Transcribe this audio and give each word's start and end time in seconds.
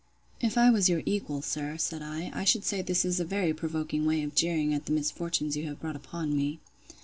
If 0.39 0.57
I 0.57 0.71
was 0.71 0.89
your 0.89 1.03
equal, 1.05 1.43
sir, 1.43 1.77
said 1.77 2.01
I, 2.01 2.31
I 2.33 2.43
should 2.43 2.63
say 2.63 2.81
this 2.81 3.05
is 3.05 3.19
a 3.19 3.23
very 3.23 3.53
provoking 3.53 4.03
way 4.03 4.23
of 4.23 4.33
jeering 4.33 4.73
at 4.73 4.85
the 4.87 4.91
misfortunes 4.93 5.55
you 5.55 5.67
have 5.67 5.79
brought 5.79 5.95
upon 5.95 6.35
me. 6.35 6.59